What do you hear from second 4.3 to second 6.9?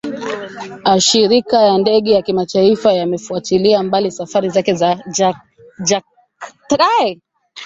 zake za jarkarta